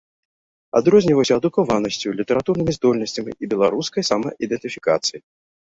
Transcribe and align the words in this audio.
Адрозніваўся 0.79 1.33
адукаванасцю, 1.41 2.15
літаратурнымі 2.23 2.71
здольнасцямі 2.79 3.31
і 3.37 3.53
беларускай 3.53 4.03
самаідэнтыфікацыяй. 4.13 5.21